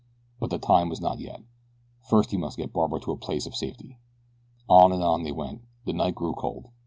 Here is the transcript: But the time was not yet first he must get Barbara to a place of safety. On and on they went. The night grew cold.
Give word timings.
But 0.39 0.49
the 0.49 0.57
time 0.57 0.89
was 0.89 0.99
not 0.99 1.19
yet 1.19 1.43
first 2.09 2.31
he 2.31 2.37
must 2.37 2.57
get 2.57 2.73
Barbara 2.73 2.99
to 3.01 3.11
a 3.11 3.15
place 3.15 3.45
of 3.45 3.55
safety. 3.55 3.99
On 4.67 4.91
and 4.91 5.03
on 5.03 5.21
they 5.21 5.31
went. 5.31 5.61
The 5.85 5.93
night 5.93 6.15
grew 6.15 6.33
cold. 6.33 6.71